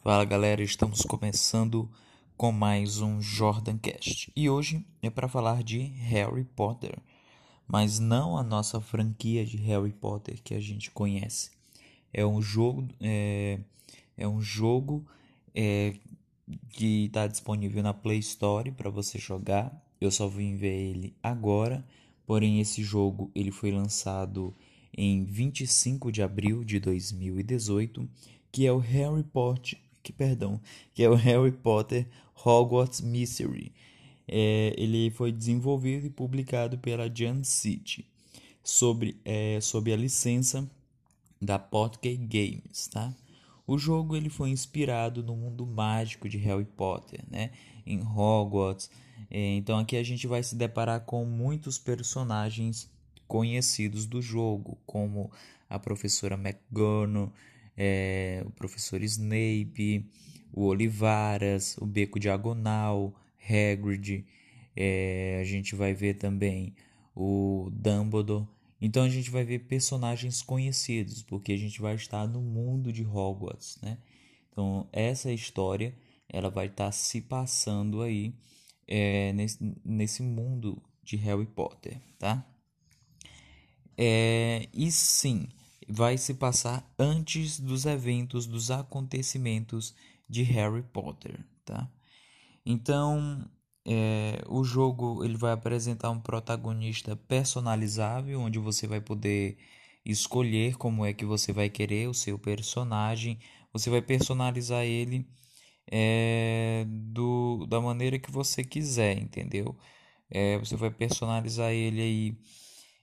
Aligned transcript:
Fala 0.00 0.24
galera, 0.24 0.62
estamos 0.62 1.02
começando 1.02 1.90
com 2.36 2.52
mais 2.52 3.00
um 3.00 3.20
Jordan 3.20 3.76
Cast 3.78 4.32
e 4.34 4.48
hoje 4.48 4.86
é 5.02 5.10
para 5.10 5.26
falar 5.26 5.64
de 5.64 5.80
Harry 5.80 6.44
Potter, 6.44 6.96
mas 7.66 7.98
não 7.98 8.38
a 8.38 8.44
nossa 8.44 8.80
franquia 8.80 9.44
de 9.44 9.56
Harry 9.56 9.92
Potter 9.92 10.40
que 10.42 10.54
a 10.54 10.60
gente 10.60 10.92
conhece. 10.92 11.50
É 12.12 12.24
um 12.24 12.40
jogo, 12.40 12.86
é, 13.00 13.58
é 14.16 14.26
um 14.26 14.40
jogo 14.40 15.04
é, 15.52 15.96
que 16.70 17.06
está 17.06 17.26
disponível 17.26 17.82
na 17.82 17.92
Play 17.92 18.20
Store 18.20 18.70
para 18.70 18.88
você 18.88 19.18
jogar. 19.18 19.84
Eu 20.00 20.12
só 20.12 20.28
vim 20.28 20.56
ver 20.56 20.78
ele 20.78 21.16
agora, 21.20 21.84
porém 22.24 22.60
esse 22.60 22.84
jogo 22.84 23.32
ele 23.34 23.50
foi 23.50 23.72
lançado 23.72 24.54
em 24.96 25.24
25 25.24 26.12
de 26.12 26.22
abril 26.22 26.64
de 26.64 26.78
2018, 26.78 28.08
que 28.52 28.64
é 28.64 28.72
o 28.72 28.78
Harry 28.78 29.24
Potter 29.24 29.87
que 30.08 30.12
perdão, 30.12 30.58
que 30.94 31.02
é 31.02 31.10
o 31.10 31.14
Harry 31.14 31.52
Potter 31.52 32.08
Hogwarts 32.34 33.02
Mystery. 33.02 33.70
É, 34.26 34.74
ele 34.74 35.10
foi 35.10 35.30
desenvolvido 35.30 36.06
e 36.06 36.10
publicado 36.10 36.78
pela 36.78 37.14
Jan 37.14 37.44
City 37.44 38.06
sobre, 38.64 39.20
é, 39.22 39.60
sob 39.60 39.92
a 39.92 39.96
licença 39.96 40.66
da 41.40 41.58
Potkey 41.58 42.16
Games, 42.16 42.88
tá? 42.88 43.14
O 43.66 43.76
jogo 43.76 44.16
ele 44.16 44.30
foi 44.30 44.48
inspirado 44.48 45.22
no 45.22 45.36
mundo 45.36 45.66
mágico 45.66 46.26
de 46.26 46.38
Harry 46.38 46.64
Potter, 46.64 47.22
né? 47.30 47.50
Em 47.86 48.00
Hogwarts. 48.00 48.90
É, 49.30 49.56
então 49.56 49.78
aqui 49.78 49.94
a 49.96 50.02
gente 50.02 50.26
vai 50.26 50.42
se 50.42 50.54
deparar 50.54 51.00
com 51.02 51.26
muitos 51.26 51.76
personagens 51.76 52.90
conhecidos 53.26 54.06
do 54.06 54.22
jogo, 54.22 54.78
como 54.86 55.30
a 55.68 55.78
professora 55.78 56.34
McGonagall, 56.34 57.30
é, 57.80 58.42
o 58.44 58.50
professor 58.50 59.00
Snape, 59.04 60.04
o 60.52 60.64
Olivaras, 60.64 61.78
o 61.78 61.86
Beco 61.86 62.18
Diagonal, 62.18 63.14
Hagrid, 63.40 64.26
é, 64.76 65.38
a 65.40 65.44
gente 65.44 65.76
vai 65.76 65.94
ver 65.94 66.14
também 66.14 66.74
o 67.14 67.70
Dumbledore. 67.72 68.48
Então 68.80 69.04
a 69.04 69.08
gente 69.08 69.30
vai 69.30 69.44
ver 69.44 69.60
personagens 69.60 70.42
conhecidos, 70.42 71.22
porque 71.22 71.52
a 71.52 71.56
gente 71.56 71.80
vai 71.80 71.94
estar 71.94 72.26
no 72.26 72.40
mundo 72.40 72.92
de 72.92 73.04
Hogwarts, 73.04 73.78
né? 73.80 73.98
Então 74.50 74.88
essa 74.92 75.32
história 75.32 75.94
ela 76.28 76.50
vai 76.50 76.66
estar 76.66 76.90
se 76.90 77.20
passando 77.20 78.02
aí 78.02 78.34
é, 78.86 79.32
nesse, 79.32 79.58
nesse 79.84 80.22
mundo 80.22 80.82
de 81.02 81.16
Harry 81.16 81.46
Potter, 81.46 82.00
tá? 82.18 82.44
É, 83.96 84.68
e 84.72 84.90
sim, 84.92 85.48
vai 85.88 86.18
se 86.18 86.34
passar 86.34 86.88
antes 86.98 87.58
dos 87.58 87.86
eventos, 87.86 88.46
dos 88.46 88.70
acontecimentos 88.70 89.94
de 90.28 90.42
Harry 90.42 90.82
Potter, 90.82 91.40
tá? 91.64 91.90
Então, 92.64 93.48
é, 93.86 94.42
o 94.46 94.62
jogo 94.64 95.24
ele 95.24 95.36
vai 95.36 95.52
apresentar 95.52 96.10
um 96.10 96.20
protagonista 96.20 97.16
personalizável, 97.16 98.40
onde 98.40 98.58
você 98.58 98.86
vai 98.86 99.00
poder 99.00 99.56
escolher 100.04 100.76
como 100.76 101.04
é 101.04 101.12
que 101.14 101.24
você 101.24 101.52
vai 101.52 101.70
querer 101.70 102.08
o 102.08 102.14
seu 102.14 102.38
personagem. 102.38 103.38
Você 103.72 103.90
vai 103.90 104.02
personalizar 104.02 104.84
ele 104.84 105.26
é, 105.90 106.84
do, 106.86 107.66
da 107.66 107.80
maneira 107.80 108.18
que 108.18 108.30
você 108.30 108.62
quiser, 108.64 109.18
entendeu? 109.18 109.76
É, 110.30 110.58
você 110.58 110.76
vai 110.76 110.90
personalizar 110.90 111.72
ele 111.72 112.00
aí 112.02 112.38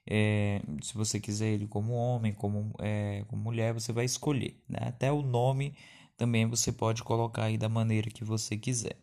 é, 0.07 0.61
se 0.81 0.93
você 0.93 1.19
quiser 1.19 1.47
ele 1.47 1.67
como 1.67 1.93
homem, 1.93 2.33
como, 2.33 2.73
é, 2.79 3.23
como 3.27 3.41
mulher, 3.41 3.73
você 3.73 3.91
vai 3.91 4.05
escolher. 4.05 4.61
Né? 4.67 4.79
Até 4.81 5.11
o 5.11 5.21
nome 5.21 5.75
também 6.17 6.47
você 6.47 6.71
pode 6.71 7.03
colocar 7.03 7.45
aí 7.45 7.57
da 7.57 7.69
maneira 7.69 8.09
que 8.09 8.23
você 8.23 8.57
quiser. 8.57 8.97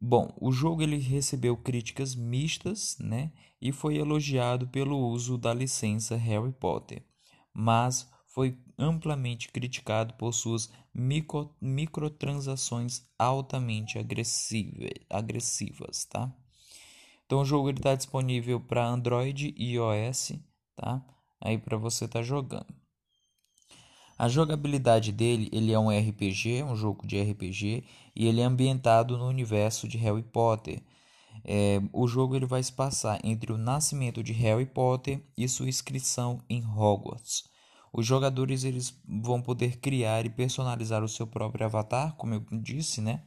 Bom, 0.00 0.34
o 0.40 0.50
jogo 0.50 0.82
ele 0.82 0.96
recebeu 0.96 1.56
críticas 1.56 2.14
mistas, 2.14 2.96
né, 2.98 3.30
e 3.60 3.70
foi 3.70 3.98
elogiado 3.98 4.66
pelo 4.68 4.96
uso 4.96 5.36
da 5.36 5.52
licença 5.52 6.16
Harry 6.16 6.52
Potter, 6.52 7.04
mas 7.52 8.08
foi 8.26 8.58
amplamente 8.78 9.50
criticado 9.50 10.14
por 10.14 10.32
suas 10.32 10.72
micro, 10.94 11.54
microtransações 11.60 13.02
altamente 13.18 13.98
agressivas, 13.98 16.04
tá? 16.06 16.34
Então 17.30 17.42
o 17.42 17.44
jogo 17.44 17.70
está 17.70 17.94
disponível 17.94 18.58
para 18.58 18.84
Android 18.84 19.54
e 19.56 19.74
iOS, 19.74 20.32
tá? 20.74 21.00
Aí 21.40 21.56
para 21.56 21.76
você 21.76 22.06
estar 22.06 22.18
tá 22.18 22.22
jogando. 22.24 22.66
A 24.18 24.28
jogabilidade 24.28 25.12
dele, 25.12 25.48
ele 25.52 25.70
é 25.70 25.78
um 25.78 25.96
RPG, 25.96 26.64
um 26.64 26.74
jogo 26.74 27.06
de 27.06 27.22
RPG, 27.22 27.84
e 28.16 28.26
ele 28.26 28.40
é 28.40 28.44
ambientado 28.44 29.16
no 29.16 29.28
universo 29.28 29.86
de 29.86 29.96
Harry 29.96 30.24
Potter. 30.24 30.82
É, 31.44 31.80
o 31.92 32.08
jogo 32.08 32.34
ele 32.34 32.46
vai 32.46 32.64
se 32.64 32.72
passar 32.72 33.20
entre 33.22 33.52
o 33.52 33.56
nascimento 33.56 34.24
de 34.24 34.32
Harry 34.32 34.66
Potter 34.66 35.22
e 35.38 35.48
sua 35.48 35.68
inscrição 35.68 36.42
em 36.50 36.66
Hogwarts. 36.66 37.44
Os 37.92 38.04
jogadores 38.04 38.64
eles 38.64 38.92
vão 39.06 39.40
poder 39.40 39.76
criar 39.76 40.26
e 40.26 40.30
personalizar 40.30 41.04
o 41.04 41.08
seu 41.08 41.28
próprio 41.28 41.64
avatar, 41.64 42.16
como 42.16 42.34
eu 42.34 42.44
disse, 42.60 43.00
né? 43.00 43.22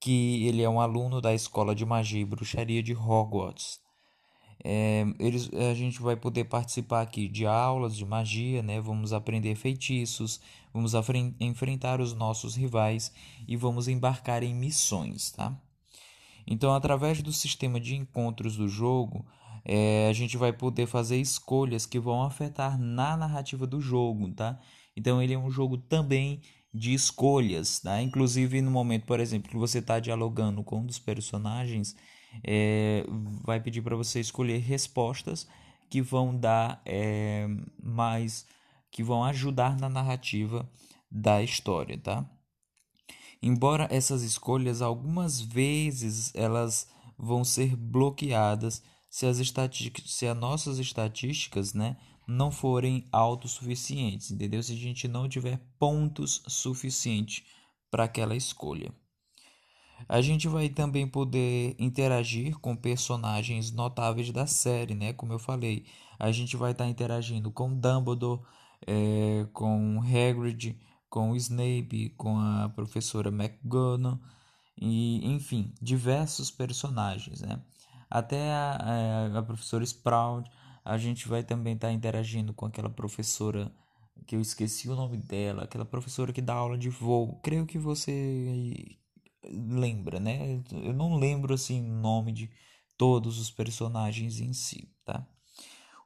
Que 0.00 0.46
ele 0.46 0.62
é 0.62 0.68
um 0.68 0.80
aluno 0.80 1.20
da 1.20 1.34
Escola 1.34 1.74
de 1.74 1.84
Magia 1.84 2.22
e 2.22 2.24
Bruxaria 2.24 2.82
de 2.82 2.94
Hogwarts. 2.94 3.78
É, 4.62 5.04
eles, 5.18 5.50
a 5.52 5.74
gente 5.74 6.00
vai 6.02 6.16
poder 6.16 6.44
participar 6.44 7.02
aqui 7.02 7.28
de 7.28 7.46
aulas 7.46 7.96
de 7.96 8.04
magia, 8.04 8.62
né? 8.62 8.80
Vamos 8.80 9.12
aprender 9.12 9.54
feitiços, 9.54 10.40
vamos 10.72 10.92
enfrentar 11.38 12.00
os 12.00 12.14
nossos 12.14 12.56
rivais 12.56 13.12
e 13.48 13.56
vamos 13.56 13.88
embarcar 13.88 14.42
em 14.42 14.54
missões, 14.54 15.30
tá? 15.30 15.56
Então, 16.46 16.74
através 16.74 17.22
do 17.22 17.32
sistema 17.32 17.78
de 17.80 17.94
encontros 17.94 18.56
do 18.56 18.68
jogo, 18.68 19.24
é, 19.64 20.08
a 20.08 20.12
gente 20.12 20.36
vai 20.36 20.52
poder 20.52 20.86
fazer 20.86 21.18
escolhas 21.18 21.86
que 21.86 21.98
vão 21.98 22.22
afetar 22.22 22.78
na 22.78 23.16
narrativa 23.16 23.66
do 23.66 23.80
jogo, 23.80 24.30
tá? 24.32 24.58
Então, 24.96 25.22
ele 25.22 25.32
é 25.32 25.38
um 25.38 25.50
jogo 25.50 25.78
também 25.78 26.40
de 26.72 26.94
escolhas, 26.94 27.80
tá? 27.80 28.00
Inclusive 28.00 28.62
no 28.62 28.70
momento, 28.70 29.06
por 29.06 29.20
exemplo, 29.20 29.50
que 29.50 29.56
você 29.56 29.78
está 29.78 29.98
dialogando 29.98 30.62
com 30.62 30.78
um 30.80 30.86
dos 30.86 30.98
personagens, 30.98 31.96
é, 32.44 33.04
vai 33.44 33.60
pedir 33.60 33.82
para 33.82 33.96
você 33.96 34.20
escolher 34.20 34.58
respostas 34.58 35.48
que 35.88 36.00
vão 36.00 36.36
dar 36.36 36.80
é, 36.86 37.48
mais, 37.82 38.46
que 38.90 39.02
vão 39.02 39.24
ajudar 39.24 39.76
na 39.76 39.88
narrativa 39.88 40.70
da 41.10 41.42
história, 41.42 41.98
tá? 41.98 42.28
Embora 43.42 43.88
essas 43.90 44.22
escolhas 44.22 44.82
algumas 44.82 45.40
vezes 45.40 46.30
elas 46.34 46.88
vão 47.18 47.42
ser 47.42 47.74
bloqueadas 47.74 48.82
se 49.08 49.26
as, 49.26 49.38
se 50.06 50.26
as 50.26 50.36
nossas 50.36 50.78
estatísticas, 50.78 51.74
né, 51.74 51.96
não 52.30 52.50
forem 52.50 53.04
autossuficientes, 53.12 54.30
entendeu? 54.30 54.62
Se 54.62 54.72
a 54.72 54.76
gente 54.76 55.08
não 55.08 55.28
tiver 55.28 55.60
pontos 55.78 56.42
suficientes 56.46 57.44
para 57.90 58.04
aquela 58.04 58.36
escolha. 58.36 58.92
A 60.08 60.20
gente 60.20 60.48
vai 60.48 60.68
também 60.68 61.06
poder 61.06 61.74
interagir 61.78 62.58
com 62.58 62.74
personagens 62.74 63.70
notáveis 63.70 64.30
da 64.30 64.46
série, 64.46 64.94
né? 64.94 65.12
Como 65.12 65.32
eu 65.32 65.38
falei, 65.38 65.84
a 66.18 66.32
gente 66.32 66.56
vai 66.56 66.72
estar 66.72 66.84
tá 66.84 66.90
interagindo 66.90 67.50
com 67.50 67.74
Dumbledore, 67.74 68.40
é, 68.86 69.46
com 69.52 70.00
Hagrid, 70.00 70.78
com 71.08 71.36
Snape, 71.36 72.14
com 72.16 72.38
a 72.38 72.68
professora 72.70 73.28
McGonagall 73.28 74.18
e, 74.80 75.26
enfim, 75.26 75.74
diversos 75.82 76.50
personagens, 76.50 77.42
né? 77.42 77.60
Até 78.08 78.50
a, 78.50 78.78
a, 79.34 79.38
a 79.38 79.42
professora 79.42 79.84
Sprout 79.84 80.50
a 80.84 80.98
gente 80.98 81.28
vai 81.28 81.42
também 81.42 81.74
estar 81.74 81.88
tá 81.88 81.92
interagindo 81.92 82.52
com 82.52 82.66
aquela 82.66 82.90
professora 82.90 83.70
que 84.26 84.36
eu 84.36 84.40
esqueci 84.40 84.88
o 84.88 84.94
nome 84.94 85.16
dela, 85.16 85.64
aquela 85.64 85.84
professora 85.84 86.32
que 86.32 86.42
dá 86.42 86.54
aula 86.54 86.78
de 86.78 86.88
voo. 86.88 87.40
Creio 87.42 87.66
que 87.66 87.78
você 87.78 88.96
lembra, 89.44 90.20
né? 90.20 90.62
Eu 90.72 90.92
não 90.92 91.16
lembro 91.16 91.54
assim 91.54 91.80
o 91.80 91.94
nome 91.94 92.32
de 92.32 92.50
todos 92.96 93.38
os 93.38 93.50
personagens 93.50 94.40
em 94.40 94.52
si, 94.52 94.88
tá? 95.04 95.26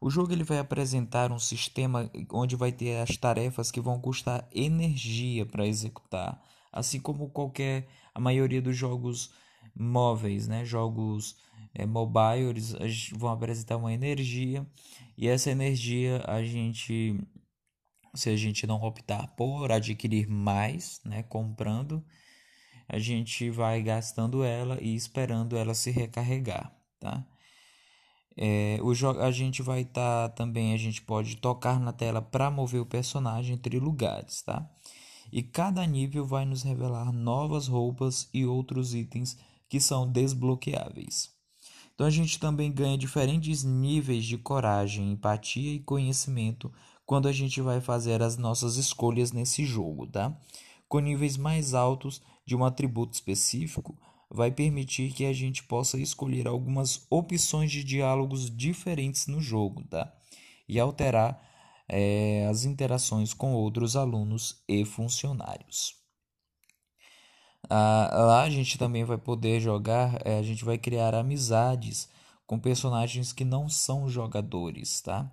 O 0.01 0.11
jogo 0.11 0.33
ele 0.33 0.45
vai 0.45 0.59
apresentar 0.59 1.33
um 1.33 1.39
sistema 1.39 2.11
onde 2.31 2.57
vai 2.57 2.71
ter 2.71 3.01
as 3.01 3.17
tarefas 3.17 3.71
que 3.71 3.81
vão 3.81 3.99
custar 3.99 4.49
energia 4.53 5.47
para 5.47 5.67
executar, 5.67 6.43
assim 6.73 7.01
como 7.01 7.31
qualquer 7.31 7.89
a 8.15 8.21
maioria 8.21 8.61
dos 8.61 8.77
jogos 8.77 9.33
móveis, 9.75 10.47
né? 10.47 10.65
Jogos 10.65 11.37
é, 11.75 11.87
mobile, 11.87 12.51
eles 12.51 13.11
vão 13.13 13.31
apresentar 13.31 13.77
uma 13.77 13.93
energia 13.93 14.67
e 15.17 15.29
essa 15.29 15.51
energia 15.51 16.23
a 16.27 16.43
gente, 16.43 17.19
se 18.15 18.31
a 18.31 18.37
gente 18.37 18.67
não 18.67 18.83
optar 18.83 19.29
por 19.37 19.71
adquirir 19.73 20.29
mais, 20.29 21.01
né, 21.05 21.23
comprando, 21.23 22.05
a 22.89 22.99
gente 22.99 23.51
vai 23.51 23.83
gastando 23.83 24.45
ela 24.45 24.79
e 24.81 24.95
esperando 24.95 25.57
ela 25.57 25.75
se 25.75 25.91
recarregar, 25.91 26.73
tá? 27.01 27.27
É, 28.37 28.79
o 28.83 28.91
a 29.21 29.31
gente 29.31 29.63
vai 29.63 29.83
estar 29.83 30.29
tá, 30.29 30.35
também 30.35 30.75
a 30.75 30.77
gente 30.77 31.01
pode 31.03 31.37
tocar 31.37 31.79
na 31.79 31.93
tela 31.93 32.21
para 32.21 32.51
mover 32.51 32.81
o 32.81 32.87
personagem 32.87 33.55
entre 33.55 33.79
lugares, 33.79 34.43
tá? 34.43 34.69
e 35.35 35.43
cada 35.43 35.85
nível 35.85 36.25
vai 36.25 36.45
nos 36.45 36.63
revelar 36.63 37.13
novas 37.13 37.67
roupas 37.67 38.29
e 38.33 38.47
outros 38.47 38.95
itens 38.95 39.37
que 39.69 39.81
são 39.81 40.11
desbloqueáveis. 40.11 41.31
Então 41.95 42.07
a 42.07 42.11
gente 42.11 42.41
também 42.41 42.73
ganha 42.73 42.99
diferentes 42.99 43.63
níveis 43.63 44.25
de 44.25 44.37
coragem, 44.37 45.13
empatia 45.13 45.75
e 45.75 45.81
conhecimento 45.81 46.73
quando 47.07 47.29
a 47.29 47.33
gente 47.33 47.61
vai 47.61 47.81
fazer 47.81 48.23
as 48.23 48.37
nossas 48.37 48.77
escolhas 48.77 49.31
nesse 49.31 49.65
jogo, 49.65 50.07
tá? 50.07 50.37
Com 50.89 50.99
níveis 50.99 51.37
mais 51.37 51.75
altos 51.75 52.21
de 52.45 52.57
um 52.57 52.65
atributo 52.65 53.15
específico, 53.15 53.97
vai 54.31 54.51
permitir 54.51 55.13
que 55.13 55.25
a 55.25 55.33
gente 55.33 55.63
possa 55.63 55.99
escolher 55.99 56.49
algumas 56.49 57.07
opções 57.11 57.71
de 57.71 57.85
diálogos 57.85 58.55
diferentes 58.55 59.27
no 59.27 59.41
jogo, 59.41 59.85
tá? 59.85 60.13
E 60.69 60.81
alterar 60.81 61.41
é, 61.89 62.47
as 62.51 62.65
interações 62.65 63.33
com 63.33 63.55
outros 63.55 63.95
alunos 63.97 64.63
e 64.69 64.85
funcionários. 64.85 66.04
Ah, 67.71 68.11
lá 68.13 68.43
a 68.43 68.51
gente 68.51 68.79
também 68.79 69.05
vai 69.05 69.19
poder 69.19 69.61
jogar, 69.61 70.21
é, 70.25 70.39
a 70.39 70.43
gente 70.43 70.65
vai 70.65 70.79
criar 70.79 71.15
amizades 71.15 72.09
com 72.47 72.59
personagens 72.59 73.33
que 73.33 73.45
não 73.45 73.69
são 73.69 74.09
jogadores, 74.09 75.01
tá? 75.01 75.31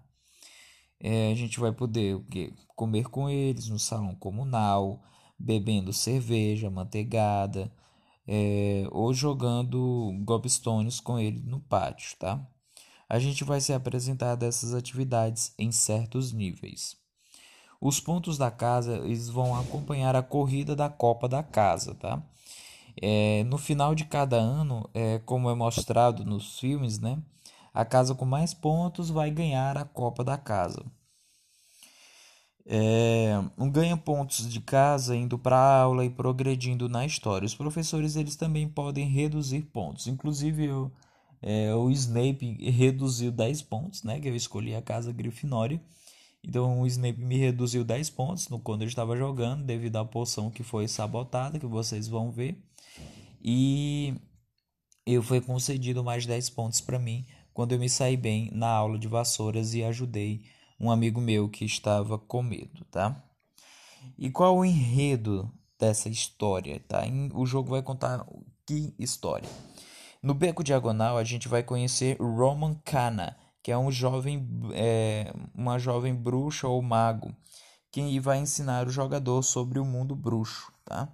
É, 1.00 1.32
a 1.32 1.36
gente 1.36 1.60
vai 1.60 1.72
poder 1.72 2.16
o 2.16 2.24
quê? 2.26 2.54
comer 2.76 3.10
com 3.10 3.30
eles 3.30 3.70
no 3.70 3.80
salão 3.80 4.16
comunal, 4.16 5.04
bebendo 5.38 5.94
cerveja, 5.94 6.70
manteigada, 6.70 7.72
é, 8.28 8.88
ou 8.92 9.14
jogando 9.14 10.12
gobstones 10.24 11.00
com 11.00 11.20
ele 11.20 11.42
no 11.42 11.60
pátio, 11.60 12.18
tá? 12.18 12.48
A 13.10 13.20
gente 13.20 13.44
vai 13.44 13.62
se 13.62 13.74
apresentar 13.74 14.36
dessas 14.36 14.74
atividades 14.74 15.54
em 15.60 15.72
certos 15.72 16.32
níveis. 16.32 17.01
Os 17.82 18.00
pontos 18.00 18.38
da 18.38 18.52
casa 18.52 18.98
eles 18.98 19.28
vão 19.28 19.60
acompanhar 19.60 20.16
a 20.16 20.22
corrida 20.22 20.76
da 20.76 20.88
Copa 20.88 21.28
da 21.28 21.42
Casa, 21.42 21.96
tá? 21.96 22.22
É, 23.02 23.44
no 23.46 23.58
final 23.58 23.96
de 23.96 24.06
cada 24.06 24.38
ano, 24.38 24.88
é, 24.94 25.20
como 25.20 25.50
é 25.50 25.56
mostrado 25.56 26.24
nos 26.24 26.60
filmes, 26.60 27.00
né? 27.00 27.18
A 27.74 27.84
casa 27.84 28.14
com 28.14 28.26
mais 28.26 28.54
pontos 28.54 29.10
vai 29.10 29.32
ganhar 29.32 29.78
a 29.78 29.86
Copa 29.86 30.24
da 30.24 30.38
Casa. 30.38 30.86
É, 32.66 33.34
um 33.58 33.70
ganha 33.70 33.98
pontos 33.98 34.48
de 34.48 34.60
casa 34.62 35.16
indo 35.16 35.38
para 35.38 35.58
aula 35.58 36.06
e 36.06 36.10
progredindo 36.10 36.88
na 36.88 37.06
história. 37.06 37.46
Os 37.46 37.56
professores 37.56 38.16
eles 38.16 38.36
também 38.36 38.68
podem 38.68 39.08
reduzir 39.08 39.64
pontos. 39.64 40.08
Inclusive 40.08 40.66
eu, 40.66 40.92
é, 41.42 41.74
o 41.74 41.90
Snape 41.90 42.70
reduziu 42.70 43.32
10 43.32 43.64
pontos, 43.64 44.04
né? 44.04 44.20
Que 44.20 44.30
eu 44.30 44.36
escolhi 44.36 44.76
a 44.76 44.82
casa 44.82 45.12
Grifinória. 45.12 45.82
Então 46.44 46.82
o 46.82 46.88
Snape 46.88 47.20
me 47.20 47.38
reduziu 47.38 47.84
10 47.84 48.10
pontos 48.10 48.50
no 48.50 48.60
quando 48.60 48.82
eu 48.82 48.88
estava 48.88 49.16
jogando, 49.16 49.64
devido 49.64 49.98
à 49.98 50.06
poção 50.06 50.50
que 50.50 50.64
foi 50.64 50.88
sabotada, 50.88 51.60
que 51.60 51.68
vocês 51.68 52.08
vão 52.08 52.32
ver. 52.32 52.58
E 53.44 54.16
eu 55.06 55.22
fui 55.22 55.42
concedido 55.42 56.04
mais 56.04 56.26
10 56.26 56.50
pontos 56.52 56.82
para 56.82 57.00
mim 57.00 57.26
quando 57.54 57.74
eu 57.74 57.80
me 57.80 57.90
saí 57.90 58.18
bem 58.18 58.50
na 58.54 58.70
aula 58.70 58.98
de 58.98 59.08
vassouras 59.08 59.74
e 59.74 59.84
ajudei 59.84 60.44
um 60.80 60.90
amigo 60.90 61.22
meu 61.22 61.48
que 61.50 61.64
estava 61.64 62.18
com 62.18 62.42
medo, 62.42 62.86
tá? 62.86 63.24
E 64.18 64.32
qual 64.32 64.58
o 64.58 64.66
enredo 64.66 65.52
dessa 65.80 66.10
história, 66.10 66.80
tá? 66.88 67.04
O 67.34 67.46
jogo 67.46 67.70
vai 67.70 67.84
contar 67.84 68.26
que 68.66 68.94
história? 68.98 69.50
No 70.24 70.34
Beco 70.34 70.64
Diagonal 70.64 71.18
a 71.18 71.24
gente 71.24 71.48
vai 71.48 71.62
conhecer 71.62 72.18
Roman 72.20 72.76
Kana, 72.86 73.36
que 73.64 73.72
é 73.72 73.78
um 73.78 73.92
jovem, 73.92 74.48
é, 74.74 75.34
uma 75.54 75.78
jovem 75.78 76.16
bruxa 76.16 76.68
ou 76.68 76.82
mago, 76.82 77.36
que 77.92 78.20
vai 78.20 78.40
ensinar 78.40 78.88
o 78.88 78.92
jogador 78.92 79.44
sobre 79.44 79.80
o 79.80 79.86
mundo 79.86 80.16
bruxo, 80.16 80.72
tá? 80.86 81.12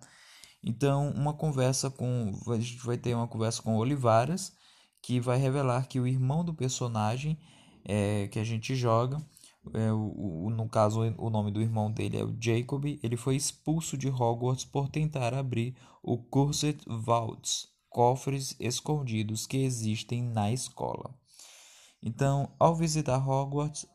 Então, 0.64 1.12
uma 1.12 1.34
conversa 1.34 1.90
com, 1.90 2.32
a 2.48 2.60
gente 2.60 2.86
vai 2.86 2.98
ter 2.98 3.16
uma 3.16 3.28
conversa 3.28 3.62
com 3.62 3.78
Olivaras, 3.78 4.54
que 5.02 5.20
vai 5.20 5.38
revelar 5.38 5.88
que 5.88 6.00
o 6.00 6.08
irmão 6.08 6.44
do 6.44 6.54
personagem 6.54 7.38
é, 7.86 8.28
que 8.28 8.40
a 8.40 8.44
gente 8.44 8.76
joga, 8.76 9.18
é, 9.74 9.92
o, 9.92 10.46
o, 10.46 10.50
no 10.50 10.68
caso 10.68 11.02
o 11.18 11.30
nome 11.30 11.52
do 11.52 11.62
irmão 11.62 11.92
dele 11.92 12.18
é 12.18 12.24
o 12.24 12.36
Jacob, 12.40 12.86
ele 12.86 13.18
foi 13.18 13.36
expulso 13.36 13.98
de 13.98 14.10
Hogwarts 14.10 14.66
por 14.66 14.90
tentar 14.90 15.34
abrir 15.34 15.76
o 16.04 16.18
Cursed 16.18 16.82
Vaults, 16.86 17.70
cofres 17.90 18.56
escondidos 18.60 19.48
que 19.48 19.58
existem 19.58 20.22
na 20.22 20.52
escola. 20.52 21.14
Então, 22.02 22.54
ao 22.60 22.76
visitar 22.76 23.18
Hogwarts, 23.18 23.86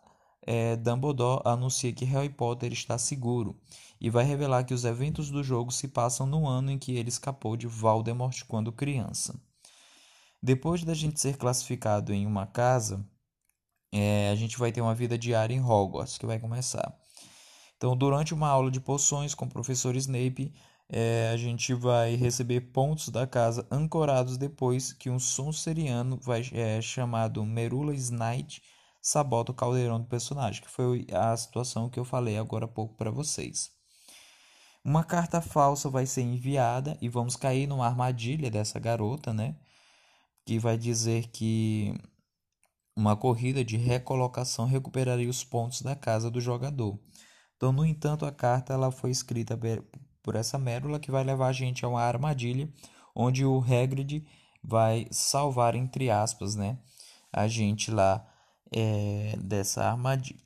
é, 0.45 0.77
Dumbledore 0.77 1.43
anuncia 1.45 1.93
que 1.93 2.05
Harry 2.05 2.29
Potter 2.29 2.73
está 2.73 2.99
seguro 2.99 3.61
e 4.01 4.11
vai 4.11 4.25
revelar 4.25 4.65
que 4.65 4.75
os 4.75 4.85
eventos 4.85 5.31
do 5.31 5.43
jogo 5.43 5.71
se 5.71 5.89
passam 5.89 6.27
no 6.27 6.47
ano 6.47 6.71
em 6.71 6.79
que 6.79 6.97
ele 6.97 7.09
escapou 7.09 7.57
de 7.57 7.67
Voldemort 7.67 8.43
quando 8.49 8.73
criança. 8.73 9.41
Depois 10.43 10.83
da 10.83 10.95
gente 10.95 11.21
ser 11.21 11.37
classificado 11.37 12.13
em 12.13 12.27
uma 12.27 12.47
casa, 12.47 13.09
é, 13.93 14.31
a 14.31 14.35
gente 14.35 14.59
vai 14.59 14.73
ter 14.73 14.81
uma 14.81 14.95
vida 14.95 15.17
diária 15.17 15.55
em 15.55 15.63
Hogwarts 15.63 16.19
que 16.19 16.27
vai 16.27 16.41
começar. 16.41 16.99
Então, 17.77 17.97
durante 17.97 18.35
uma 18.35 18.49
aula 18.49 18.71
de 18.71 18.81
poções 18.81 19.35
com 19.35 19.45
o 19.45 19.49
professor 19.49 19.95
Snape, 19.97 20.53
é, 20.89 21.31
a 21.33 21.37
gente 21.37 21.73
vai 21.75 22.15
receber 22.15 22.61
pontos 22.73 23.09
da 23.09 23.27
casa 23.27 23.67
ancorados 23.71 24.37
depois 24.37 24.93
que 24.93 25.09
um 25.11 25.19
Sonseriano 25.19 26.19
vai, 26.21 26.43
é, 26.53 26.81
chamado 26.81 27.45
Merula 27.45 27.95
Snide 27.95 28.63
sabota 29.03 29.51
o 29.51 29.55
caldeirão 29.55 30.01
do 30.01 30.07
personagem, 30.07 30.63
que 30.63 30.71
foi 30.71 31.07
a 31.13 31.37
situação 31.37 31.91
que 31.91 31.99
eu 31.99 32.05
falei 32.05 32.39
agora 32.39 32.67
há 32.67 32.69
pouco 32.69 32.95
para 32.95 33.11
vocês. 33.11 33.71
Uma 34.85 35.05
carta 35.05 35.41
falsa 35.41 35.89
vai 35.89 36.07
ser 36.07 36.23
enviada 36.23 36.97
e 37.01 37.09
vamos 37.09 37.37
cair 37.37 37.67
numa 37.67 37.87
armadilha 37.87 38.51
dessa 38.51 38.79
garota, 38.79 39.33
né? 39.33 39.57
Que 40.45 40.59
vai 40.59 40.77
dizer 40.77 41.29
que 41.29 41.95
uma 42.97 43.17
corrida 43.17 43.65
de 43.65 43.77
recolocação 43.77 44.67
recuperaria 44.67 45.31
os 45.31 45.45
pontos 45.45 45.83
da 45.83 45.95
casa 45.97 46.31
do 46.31 46.41
jogador. 46.41 46.99
Então, 47.57 47.73
no 47.73 47.87
entanto, 47.87 48.27
a 48.27 48.33
carta 48.33 48.73
ela 48.73 48.91
foi 48.91 49.11
escrita 49.11 49.57
por 50.23 50.37
essa 50.37 50.59
Mérula 50.59 51.01
que 51.01 51.11
vai 51.11 51.25
levar 51.25 51.49
a 51.49 51.53
gente 51.53 51.85
a 51.85 51.89
uma 51.89 52.03
armadilha 52.03 52.69
onde 53.15 53.45
o 53.45 53.59
Hagrid 53.61 54.25
vai 54.63 55.07
salvar 55.11 55.75
entre 55.75 56.11
aspas, 56.11 56.55
né, 56.55 56.79
a 57.33 57.49
gente 57.49 57.91
lá 57.91 58.27
é, 58.71 59.35
dessa 59.39 59.85
armadilha. 59.85 60.41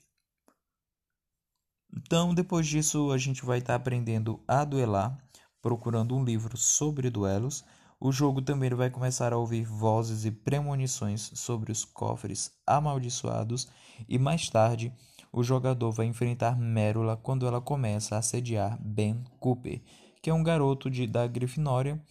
Então, 1.96 2.34
depois 2.34 2.66
disso, 2.66 3.10
a 3.10 3.18
gente 3.18 3.44
vai 3.44 3.58
estar 3.58 3.72
tá 3.72 3.76
aprendendo 3.76 4.42
a 4.46 4.64
duelar, 4.64 5.16
procurando 5.62 6.14
um 6.14 6.24
livro 6.24 6.56
sobre 6.56 7.08
duelos. 7.08 7.64
O 7.98 8.12
jogo 8.12 8.42
também 8.42 8.68
vai 8.70 8.90
começar 8.90 9.32
a 9.32 9.38
ouvir 9.38 9.64
vozes 9.64 10.24
e 10.26 10.30
premonições 10.30 11.30
sobre 11.34 11.72
os 11.72 11.84
cofres 11.84 12.52
amaldiçoados 12.66 13.68
e 14.06 14.18
mais 14.18 14.50
tarde 14.50 14.92
o 15.36 15.42
jogador 15.42 15.92
vai 15.92 16.06
enfrentar 16.06 16.58
Mérula 16.58 17.14
quando 17.14 17.46
ela 17.46 17.60
começa 17.60 18.16
a 18.16 18.20
assediar 18.20 18.80
Ben 18.80 19.22
Cooper, 19.38 19.82
que 20.22 20.30
é 20.30 20.32
um 20.32 20.42
garoto 20.42 20.90
de, 20.90 21.06
da 21.06 21.26
Grifinória, 21.26 22.02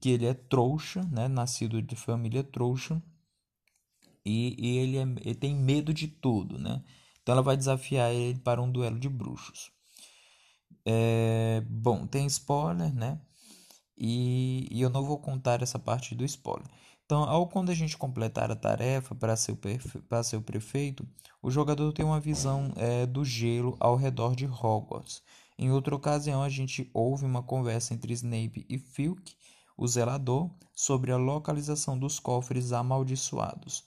que 0.00 0.10
ele 0.10 0.26
é 0.26 0.34
trouxa, 0.34 1.04
né, 1.04 1.28
nascido 1.28 1.80
de 1.80 1.94
família 1.94 2.42
trouxa, 2.42 3.00
e, 4.26 4.56
e 4.58 4.78
ele, 4.78 4.98
é, 4.98 5.02
ele 5.02 5.34
tem 5.36 5.54
medo 5.54 5.94
de 5.94 6.08
tudo, 6.08 6.58
né? 6.58 6.82
Então 7.22 7.34
ela 7.34 7.42
vai 7.42 7.56
desafiar 7.56 8.12
ele 8.12 8.40
para 8.40 8.60
um 8.60 8.72
duelo 8.72 8.98
de 8.98 9.08
bruxos. 9.08 9.70
É, 10.84 11.62
bom, 11.70 12.08
tem 12.08 12.26
spoiler, 12.26 12.92
né? 12.92 13.20
E, 13.96 14.66
e 14.68 14.82
eu 14.82 14.90
não 14.90 15.04
vou 15.04 15.18
contar 15.18 15.62
essa 15.62 15.78
parte 15.78 16.12
do 16.12 16.24
spoiler. 16.24 16.66
Então, 17.04 17.22
ao 17.24 17.46
quando 17.46 17.70
a 17.70 17.74
gente 17.74 17.98
completar 17.98 18.50
a 18.50 18.56
tarefa 18.56 19.14
para 19.14 19.36
ser, 19.36 19.56
para 20.08 20.22
prefeito, 20.40 21.06
o 21.42 21.50
jogador 21.50 21.92
tem 21.92 22.04
uma 22.04 22.18
visão 22.18 22.72
é, 22.76 23.04
do 23.04 23.24
gelo 23.24 23.76
ao 23.78 23.94
redor 23.94 24.34
de 24.34 24.46
Hogwarts. 24.46 25.22
Em 25.58 25.70
outra 25.70 25.94
ocasião, 25.94 26.42
a 26.42 26.48
gente 26.48 26.90
ouve 26.94 27.26
uma 27.26 27.42
conversa 27.42 27.92
entre 27.92 28.12
Snape 28.14 28.64
e 28.68 28.78
Filch, 28.78 29.36
o 29.76 29.86
zelador, 29.86 30.50
sobre 30.74 31.12
a 31.12 31.16
localização 31.16 31.98
dos 31.98 32.18
cofres 32.18 32.72
amaldiçoados. 32.72 33.84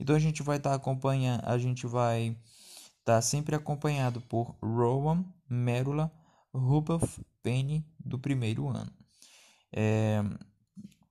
Então 0.00 0.16
a 0.16 0.18
gente 0.18 0.42
vai 0.42 0.56
estar 0.56 0.70
tá 0.70 0.76
acompanhando, 0.76 1.42
a 1.44 1.58
gente 1.58 1.86
vai 1.86 2.28
estar 2.98 3.16
tá 3.16 3.22
sempre 3.22 3.54
acompanhado 3.54 4.20
por 4.22 4.56
Rowan, 4.62 5.24
Merula, 5.48 6.10
Rupert, 6.52 7.08
Penny 7.42 7.86
do 7.98 8.18
primeiro 8.18 8.68
ano. 8.68 8.90
É, 9.72 10.22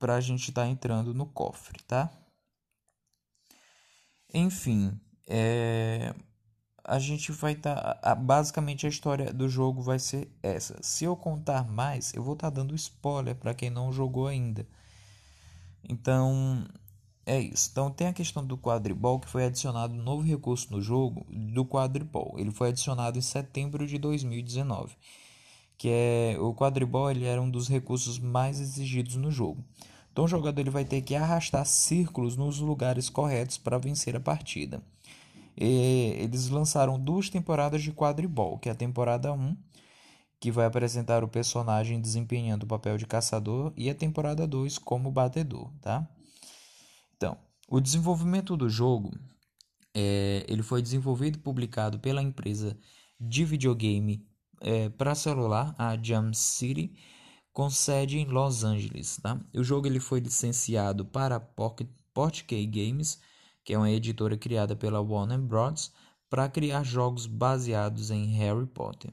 para 0.03 0.15
a 0.15 0.19
gente 0.19 0.49
estar 0.49 0.63
tá 0.63 0.67
entrando 0.67 1.13
no 1.13 1.25
cofre, 1.25 1.81
tá? 1.87 2.11
Enfim, 4.33 4.99
é, 5.25 6.13
a 6.83 6.99
gente 6.99 7.31
vai 7.31 7.53
estar. 7.53 7.95
Tá, 7.95 8.13
basicamente 8.13 8.85
a 8.85 8.89
história 8.89 9.31
do 9.31 9.47
jogo 9.47 9.81
vai 9.81 9.97
ser 9.99 10.29
essa. 10.43 10.77
Se 10.83 11.05
eu 11.05 11.15
contar 11.15 11.65
mais, 11.71 12.13
eu 12.13 12.21
vou 12.21 12.33
estar 12.33 12.51
tá 12.51 12.55
dando 12.55 12.75
spoiler 12.75 13.33
para 13.33 13.53
quem 13.53 13.69
não 13.69 13.93
jogou 13.93 14.27
ainda. 14.27 14.67
Então 15.87 16.67
é 17.25 17.39
isso. 17.39 17.69
Então 17.71 17.89
tem 17.89 18.07
a 18.07 18.13
questão 18.13 18.45
do 18.45 18.57
quadribol 18.57 19.21
que 19.21 19.29
foi 19.29 19.45
adicionado 19.45 19.93
um 19.93 20.03
novo 20.03 20.21
recurso 20.21 20.69
no 20.69 20.81
jogo 20.81 21.25
do 21.29 21.65
quadribol. 21.65 22.35
Ele 22.37 22.51
foi 22.51 22.69
adicionado 22.69 23.17
em 23.17 23.21
setembro 23.21 23.87
de 23.87 23.97
2019 23.97 24.97
que 25.83 25.89
é 25.89 26.37
o 26.39 26.53
quadribol 26.53 27.11
ele 27.11 27.25
era 27.25 27.41
um 27.41 27.49
dos 27.49 27.67
recursos 27.67 28.17
mais 28.17 28.61
exigidos 28.61 29.17
no 29.17 29.29
jogo. 29.29 29.61
Então 30.09 30.23
o 30.23 30.27
jogador 30.29 30.61
ele 30.61 30.69
vai 30.69 30.85
ter 30.85 31.01
que 31.01 31.13
arrastar 31.13 31.65
círculos 31.65 32.37
nos 32.37 32.57
lugares 32.57 33.09
corretos 33.09 33.57
para 33.57 33.77
vencer 33.77 34.15
a 34.15 34.19
partida. 34.21 34.81
E 35.57 36.15
eles 36.19 36.47
lançaram 36.47 36.97
duas 36.97 37.29
temporadas 37.29 37.83
de 37.83 37.91
quadribol, 37.91 38.57
que 38.59 38.69
é 38.69 38.71
a 38.71 38.75
temporada 38.75 39.33
1, 39.33 39.57
que 40.39 40.53
vai 40.53 40.65
apresentar 40.65 41.21
o 41.21 41.27
personagem 41.27 41.99
desempenhando 41.99 42.63
o 42.63 42.67
papel 42.67 42.97
de 42.97 43.05
caçador, 43.05 43.73
e 43.75 43.89
a 43.89 43.93
temporada 43.93 44.47
2 44.47 44.77
como 44.77 45.11
batedor, 45.11 45.69
tá? 45.81 46.07
Então, 47.17 47.37
o 47.67 47.81
desenvolvimento 47.81 48.55
do 48.55 48.69
jogo 48.69 49.11
é, 49.93 50.45
ele 50.47 50.63
foi 50.63 50.81
desenvolvido 50.81 51.35
e 51.35 51.41
publicado 51.41 51.99
pela 51.99 52.23
empresa 52.23 52.77
de 53.19 53.43
videogame 53.43 54.25
é, 54.63 54.89
para 54.89 55.13
celular, 55.13 55.75
a 55.77 55.95
Jam 56.01 56.33
City, 56.33 56.95
com 57.51 57.69
sede 57.69 58.17
em 58.17 58.25
Los 58.25 58.63
Angeles. 58.63 59.17
Tá? 59.21 59.39
O 59.53 59.63
jogo 59.63 59.85
ele 59.85 59.99
foi 59.99 60.19
licenciado 60.19 61.05
para 61.05 61.35
a 61.35 61.39
Pocket, 61.39 61.87
Portkey 62.13 62.65
Games, 62.65 63.19
que 63.63 63.73
é 63.73 63.77
uma 63.77 63.91
editora 63.91 64.37
criada 64.37 64.75
pela 64.75 65.01
Warner 65.01 65.39
Bros. 65.39 65.91
para 66.29 66.49
criar 66.49 66.83
jogos 66.83 67.27
baseados 67.27 68.09
em 68.09 68.25
Harry 68.37 68.65
Potter. 68.65 69.11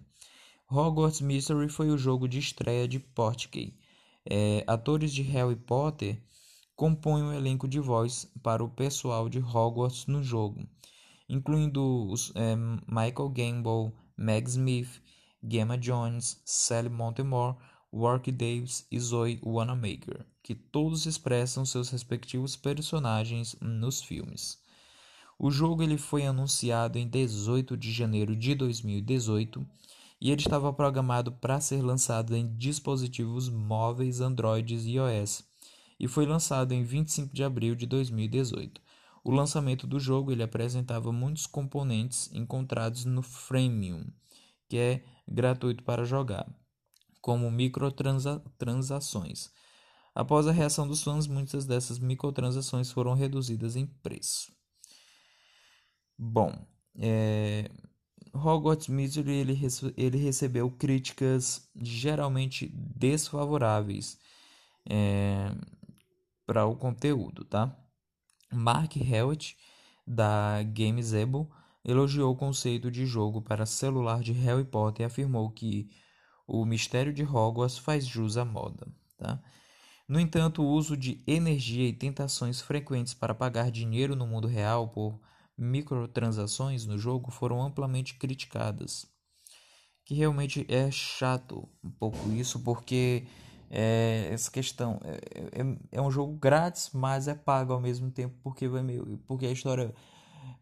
Hogwarts 0.71 1.21
Mystery 1.21 1.69
foi 1.69 1.90
o 1.90 1.99
jogo 1.99 2.28
de 2.28 2.38
estreia 2.38 2.87
de 2.87 3.00
Portkey. 3.00 3.76
É, 4.25 4.62
atores 4.66 5.12
de 5.12 5.23
Harry 5.23 5.57
Potter 5.57 6.23
compõem 6.76 7.23
o 7.25 7.33
elenco 7.33 7.66
de 7.66 7.80
voz 7.80 8.30
para 8.42 8.62
o 8.62 8.71
pessoal 8.71 9.28
de 9.28 9.38
Hogwarts 9.38 10.07
no 10.07 10.23
jogo, 10.23 10.66
incluindo 11.28 12.09
os, 12.09 12.33
é, 12.37 12.54
Michael 12.87 13.28
Gambon, 13.30 13.92
Meg 14.16 14.49
Smith, 14.49 15.02
Gemma 15.42 15.76
Jones, 15.78 16.40
Sally 16.44 16.88
Montemore, 16.88 17.56
Warwick 17.92 18.30
Davis 18.30 18.87
e 18.90 18.99
Zoe 19.00 19.40
Wanamaker, 19.44 20.25
que 20.42 20.54
todos 20.54 21.06
expressam 21.06 21.64
seus 21.64 21.90
respectivos 21.90 22.56
personagens 22.56 23.56
nos 23.61 24.02
filmes. 24.02 24.59
O 25.38 25.50
jogo 25.50 25.82
ele 25.82 25.97
foi 25.97 26.26
anunciado 26.26 26.99
em 26.99 27.09
18 27.09 27.76
de 27.76 27.90
janeiro 27.90 28.37
de 28.37 28.54
2018 28.54 29.66
e 30.20 30.30
ele 30.30 30.40
estava 30.42 30.73
programado 30.73 31.32
para 31.32 31.61
ser 31.61 31.82
lançado 31.82 32.37
em 32.37 32.54
dispositivos 32.56 33.49
móveis 33.49 34.20
Android 34.20 34.75
e 34.75 34.97
iOS 34.97 35.42
e 35.99 36.06
foi 36.06 36.26
lançado 36.26 36.73
em 36.73 36.85
25 36.85 37.35
de 37.35 37.42
abril 37.42 37.75
de 37.75 37.87
2018. 37.87 38.80
O 39.25 39.30
lançamento 39.30 39.87
do 39.87 39.99
jogo 39.99 40.30
ele 40.30 40.42
apresentava 40.42 41.12
muitos 41.12 41.47
componentes 41.47 42.30
encontrados 42.32 43.04
no 43.04 43.23
Freemium, 43.23 44.06
que 44.68 44.76
é 44.76 45.04
gratuito 45.30 45.84
para 45.84 46.04
jogar 46.04 46.46
como 47.20 47.50
microtransações. 47.50 49.50
Após 50.14 50.46
a 50.46 50.52
reação 50.52 50.88
dos 50.88 51.02
fãs, 51.02 51.26
muitas 51.26 51.66
dessas 51.66 51.99
microtransações 51.99 52.90
foram 52.90 53.12
reduzidas 53.14 53.76
em 53.76 53.87
preço. 53.87 54.50
Bom, 56.18 56.52
é... 56.99 57.70
Hogwarts 58.32 58.87
Mystery 58.88 59.32
ele, 59.32 59.58
ele 59.96 60.18
recebeu 60.18 60.70
críticas 60.70 61.68
geralmente 61.75 62.68
desfavoráveis 62.75 64.18
é... 64.88 65.52
para 66.46 66.64
o 66.66 66.76
conteúdo, 66.76 67.44
tá? 67.44 67.76
Mark 68.52 68.96
Hewitt 68.96 69.56
da 70.06 70.62
GameZable 70.64 71.49
elogiou 71.84 72.32
o 72.32 72.37
conceito 72.37 72.90
de 72.90 73.06
jogo 73.06 73.40
para 73.40 73.66
celular 73.66 74.20
de 74.20 74.32
Harry 74.32 74.64
Potter 74.64 75.02
e 75.02 75.06
afirmou 75.06 75.50
que 75.50 75.88
o 76.46 76.64
mistério 76.64 77.12
de 77.12 77.22
Hogwarts 77.22 77.78
faz 77.78 78.06
jus 78.06 78.37
à 78.37 78.44
moda. 78.44 78.87
Tá? 79.16 79.40
No 80.08 80.18
entanto, 80.18 80.62
o 80.62 80.68
uso 80.68 80.96
de 80.96 81.22
energia 81.26 81.88
e 81.88 81.92
tentações 81.92 82.60
frequentes 82.60 83.14
para 83.14 83.34
pagar 83.34 83.70
dinheiro 83.70 84.16
no 84.16 84.26
mundo 84.26 84.49
real 84.49 84.88
por 84.88 85.20
microtransações 85.56 86.84
no 86.87 86.99
jogo 86.99 87.30
foram 87.30 87.62
amplamente 87.62 88.14
criticadas. 88.14 89.06
Que 90.04 90.14
realmente 90.14 90.66
é 90.68 90.90
chato 90.90 91.68
um 91.84 91.90
pouco 91.90 92.32
isso, 92.32 92.58
porque 92.60 93.25
é, 93.70 94.28
essa 94.32 94.50
questão 94.50 94.99
é, 95.04 95.60
é, 95.60 95.76
é, 95.92 96.02
um 96.02 96.10
jogo 96.10 96.32
grátis, 96.37 96.90
mas 96.92 97.28
é 97.28 97.34
pago 97.34 97.72
ao 97.72 97.80
mesmo 97.80 98.10
tempo, 98.10 98.34
porque, 98.42 98.66
vai 98.66 98.82
meio, 98.82 99.16
porque 99.28 99.46
a 99.46 99.52
história 99.52 99.94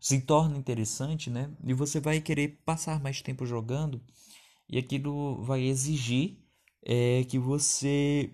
se 0.01 0.21
torna 0.21 0.57
interessante, 0.57 1.31
né? 1.31 1.51
E 1.65 1.75
você 1.75 2.01
vai 2.01 2.21
querer 2.21 2.61
passar 2.65 3.01
mais 3.01 3.23
tempo 3.23 3.47
jogando 3.47 4.03
e 4.69 4.79
aquilo 4.79 5.43
vai 5.43 5.63
exigir 5.63 6.39
é, 6.83 7.25
que 7.25 7.39
você 7.39 8.31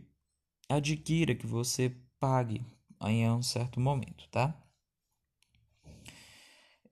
adquira, 0.68 1.34
que 1.34 1.46
você 1.46 1.94
pague 2.18 2.64
em 3.02 3.30
um 3.30 3.42
certo 3.42 3.80
momento, 3.80 4.28
tá? 4.30 4.58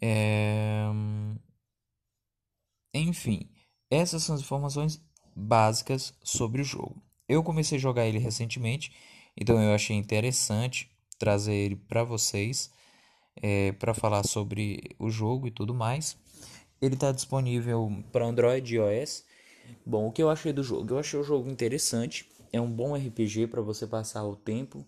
É... 0.00 0.84
Enfim, 2.94 3.48
essas 3.90 4.22
são 4.22 4.34
as 4.34 4.42
informações 4.42 5.00
básicas 5.34 6.14
sobre 6.22 6.60
o 6.60 6.64
jogo. 6.64 7.02
Eu 7.28 7.42
comecei 7.42 7.78
a 7.78 7.80
jogar 7.80 8.06
ele 8.06 8.18
recentemente, 8.18 8.92
então 9.36 9.62
eu 9.62 9.74
achei 9.74 9.96
interessante 9.96 10.90
trazer 11.18 11.54
ele 11.54 11.76
para 11.76 12.04
vocês, 12.04 12.70
é, 13.40 13.72
para 13.72 13.94
falar 13.94 14.24
sobre 14.24 14.80
o 14.98 15.10
jogo 15.10 15.46
e 15.46 15.50
tudo 15.50 15.74
mais. 15.74 16.16
Ele 16.80 16.94
está 16.94 17.12
disponível 17.12 18.02
para 18.10 18.26
Android 18.26 18.74
e 18.74 18.78
iOS. 18.78 19.24
Bom, 19.86 20.08
o 20.08 20.12
que 20.12 20.22
eu 20.22 20.28
achei 20.28 20.52
do 20.52 20.62
jogo? 20.62 20.94
Eu 20.94 20.98
achei 20.98 21.18
o 21.18 21.24
jogo 21.24 21.48
interessante. 21.48 22.28
É 22.52 22.60
um 22.60 22.70
bom 22.70 22.94
RPG 22.94 23.46
para 23.46 23.62
você 23.62 23.86
passar 23.86 24.24
o 24.24 24.36
tempo. 24.36 24.86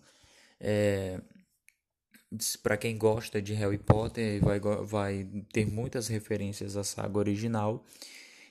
É... 0.59 1.19
Para 2.61 2.75
quem 2.75 2.97
gosta 2.97 3.41
de 3.41 3.53
Harry 3.53 3.77
Potter, 3.77 4.43
vai, 4.43 4.59
vai 4.59 5.27
ter 5.53 5.65
muitas 5.65 6.07
referências 6.07 6.75
à 6.75 6.83
saga 6.83 7.17
original. 7.17 7.85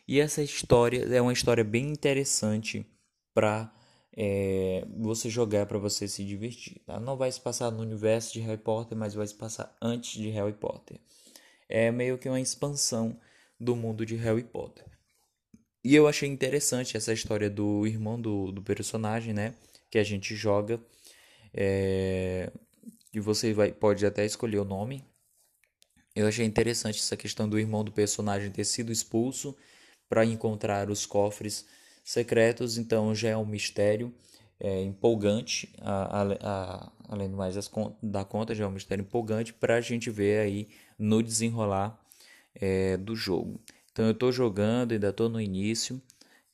E 0.08 0.20
essa 0.20 0.42
história 0.42 1.04
é 1.04 1.20
uma 1.20 1.32
história 1.32 1.64
bem 1.64 1.90
interessante 1.90 2.86
para 3.34 3.70
é, 4.16 4.86
você 4.96 5.28
jogar, 5.28 5.66
para 5.66 5.78
você 5.78 6.06
se 6.06 6.24
divertir. 6.24 6.80
Tá? 6.86 7.00
Não 7.00 7.16
vai 7.16 7.30
se 7.30 7.40
passar 7.40 7.70
no 7.70 7.82
universo 7.82 8.32
de 8.32 8.40
Harry 8.40 8.60
Potter, 8.60 8.96
mas 8.96 9.14
vai 9.14 9.26
se 9.26 9.34
passar 9.34 9.76
antes 9.82 10.12
de 10.20 10.28
Harry 10.30 10.52
Potter. 10.52 10.98
É 11.68 11.90
meio 11.90 12.18
que 12.18 12.28
uma 12.28 12.40
expansão 12.40 13.18
do 13.58 13.74
mundo 13.74 14.06
de 14.06 14.14
Harry 14.16 14.44
Potter. 14.44 14.84
E 15.82 15.94
eu 15.94 16.06
achei 16.06 16.28
interessante 16.28 16.96
essa 16.96 17.12
história 17.12 17.50
do 17.50 17.86
irmão 17.86 18.20
do, 18.20 18.52
do 18.52 18.62
personagem, 18.62 19.34
né? 19.34 19.54
Que 19.90 19.98
a 19.98 20.04
gente 20.04 20.34
joga. 20.34 20.80
É... 21.52 22.50
E 23.12 23.20
você 23.20 23.52
vai, 23.52 23.72
pode 23.72 24.04
até 24.06 24.24
escolher 24.24 24.58
o 24.58 24.64
nome. 24.64 25.04
Eu 26.14 26.26
achei 26.26 26.46
interessante 26.46 27.00
essa 27.00 27.16
questão 27.16 27.48
do 27.48 27.58
irmão 27.58 27.84
do 27.84 27.92
personagem 27.92 28.50
ter 28.50 28.64
sido 28.64 28.92
expulso 28.92 29.56
para 30.08 30.24
encontrar 30.24 30.88
os 30.90 31.04
cofres 31.04 31.66
secretos. 32.04 32.76
Então 32.78 33.14
já 33.14 33.30
é 33.30 33.36
um 33.36 33.46
mistério 33.46 34.14
é, 34.60 34.82
empolgante. 34.82 35.72
A, 35.80 36.20
a, 36.20 36.36
a, 36.40 36.92
além 37.08 37.30
do 37.30 37.36
mais 37.36 37.54
das, 37.54 37.70
da 38.02 38.24
conta, 38.24 38.54
já 38.54 38.64
é 38.64 38.66
um 38.66 38.70
mistério 38.70 39.02
empolgante 39.02 39.52
para 39.52 39.76
a 39.76 39.80
gente 39.80 40.10
ver 40.10 40.40
aí 40.40 40.68
no 40.98 41.22
desenrolar 41.22 41.98
é, 42.54 42.96
do 42.96 43.16
jogo. 43.16 43.60
Então 43.92 44.04
eu 44.04 44.12
estou 44.12 44.30
jogando, 44.30 44.92
ainda 44.92 45.08
estou 45.08 45.28
no 45.28 45.40
início. 45.40 46.00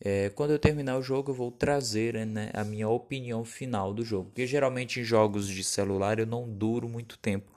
É, 0.03 0.31
quando 0.31 0.53
eu 0.53 0.59
terminar 0.59 0.97
o 0.97 1.03
jogo, 1.03 1.31
eu 1.31 1.35
vou 1.35 1.51
trazer 1.51 2.27
né, 2.27 2.51
a 2.55 2.65
minha 2.65 2.89
opinião 2.89 3.45
final 3.45 3.93
do 3.93 4.05
jogo. 4.05 4.31
Porque 4.31 4.47
geralmente 4.47 5.01
em 5.01 5.05
jogos 5.05 5.49
de 5.49 5.63
celular 5.63 6.19
eu 6.19 6.27
não 6.27 6.49
duro 6.49 6.89
muito 6.89 7.19
tempo 7.19 7.53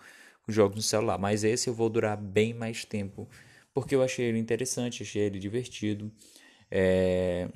com 0.45 0.51
jogos 0.51 0.75
no 0.75 0.81
celular. 0.81 1.17
Mas 1.17 1.43
esse 1.43 1.69
eu 1.69 1.73
vou 1.73 1.89
durar 1.89 2.17
bem 2.17 2.53
mais 2.53 2.83
tempo. 2.85 3.29
Porque 3.73 3.95
eu 3.95 4.03
achei 4.03 4.25
ele 4.25 4.39
interessante, 4.39 5.03
achei 5.03 5.23
ele 5.23 5.39
divertido. 5.39 6.11
É... 6.69 7.47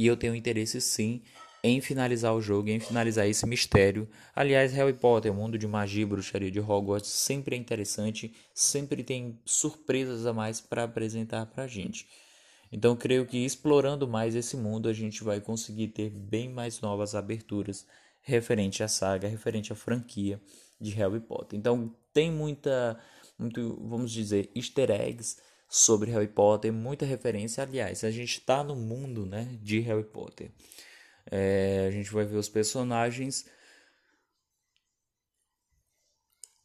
E 0.00 0.06
eu 0.06 0.16
tenho 0.16 0.34
interesse 0.34 0.80
sim 0.80 1.20
em 1.62 1.78
finalizar 1.78 2.34
o 2.34 2.40
jogo, 2.40 2.70
em 2.70 2.80
finalizar 2.80 3.28
esse 3.28 3.44
mistério. 3.44 4.08
Aliás, 4.34 4.72
Harry 4.72 4.94
Potter, 4.94 5.30
o 5.30 5.34
mundo 5.34 5.58
de 5.58 5.66
magia 5.66 6.04
e 6.04 6.06
bruxaria 6.06 6.50
de 6.50 6.58
Hogwarts, 6.58 7.10
sempre 7.10 7.54
é 7.54 7.58
interessante, 7.58 8.34
sempre 8.54 9.04
tem 9.04 9.38
surpresas 9.44 10.24
a 10.24 10.32
mais 10.32 10.58
para 10.58 10.84
apresentar 10.84 11.44
para 11.44 11.64
a 11.64 11.66
gente. 11.66 12.08
Então, 12.72 12.96
creio 12.96 13.26
que 13.26 13.44
explorando 13.44 14.08
mais 14.08 14.34
esse 14.34 14.56
mundo, 14.56 14.88
a 14.88 14.94
gente 14.94 15.22
vai 15.22 15.38
conseguir 15.38 15.88
ter 15.88 16.08
bem 16.08 16.48
mais 16.48 16.80
novas 16.80 17.14
aberturas 17.14 17.86
referente 18.22 18.82
à 18.82 18.88
saga, 18.88 19.28
referente 19.28 19.70
à 19.70 19.76
franquia 19.76 20.40
de 20.80 20.92
Harry 20.92 21.20
Potter. 21.20 21.58
Então, 21.58 21.94
tem 22.10 22.32
muita, 22.32 22.98
muito, 23.38 23.78
vamos 23.86 24.10
dizer, 24.10 24.50
easter 24.54 24.90
eggs 24.90 25.36
sobre 25.70 26.10
Harry 26.10 26.26
Potter, 26.26 26.72
muita 26.72 27.06
referência. 27.06 27.62
Aliás, 27.62 28.02
a 28.02 28.10
gente 28.10 28.40
está 28.40 28.64
no 28.64 28.74
mundo 28.74 29.24
né, 29.24 29.56
de 29.62 29.78
Harry 29.78 30.02
Potter. 30.02 30.50
É, 31.30 31.86
a 31.86 31.90
gente 31.92 32.10
vai 32.10 32.24
ver 32.24 32.36
os 32.36 32.48
personagens 32.48 33.46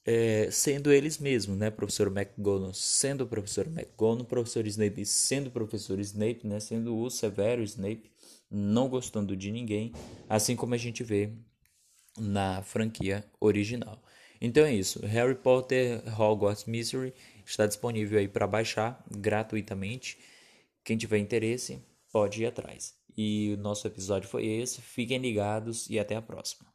é, 0.03 0.49
sendo 0.49 0.91
eles 0.91 1.19
mesmos, 1.19 1.55
né? 1.55 1.69
Professor 1.69 2.07
McGonagall 2.07 2.73
sendo 2.73 3.25
o 3.25 3.27
professor 3.27 3.67
McGonagall, 3.67 4.25
professor 4.25 4.65
Snape 4.65 5.05
sendo 5.05 5.47
o 5.47 5.51
professor 5.51 5.99
Snape, 5.99 6.47
né? 6.47 6.59
Sendo 6.59 6.97
o 6.97 7.09
severo 7.11 7.61
Snape, 7.61 8.11
não 8.49 8.89
gostando 8.89 9.35
de 9.35 9.51
ninguém, 9.51 9.93
assim 10.27 10.55
como 10.55 10.73
a 10.73 10.77
gente 10.77 11.03
vê 11.03 11.31
na 12.17 12.63
franquia 12.63 13.23
original. 13.39 14.01
Então 14.41 14.65
é 14.65 14.73
isso. 14.73 15.05
Harry 15.05 15.35
Potter 15.35 16.01
Hogwarts 16.19 16.65
Mystery 16.65 17.13
está 17.49 17.65
disponível 17.65 18.19
aí 18.19 18.27
para 18.27 18.47
baixar 18.47 19.03
gratuitamente. 19.09 20.17
Quem 20.83 20.97
tiver 20.97 21.17
interesse 21.17 21.81
pode 22.11 22.41
ir 22.41 22.45
atrás. 22.45 22.95
E 23.17 23.53
o 23.53 23.61
nosso 23.61 23.87
episódio 23.87 24.27
foi 24.27 24.45
esse. 24.45 24.81
Fiquem 24.81 25.17
ligados 25.17 25.89
e 25.89 25.97
até 25.97 26.15
a 26.15 26.21
próxima. 26.21 26.65